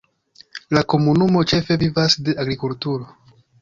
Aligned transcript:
La 0.77 0.83
komunumo 0.93 1.45
ĉefe 1.53 1.79
vivas 1.87 2.19
de 2.27 2.39
agrikulturo. 2.47 3.11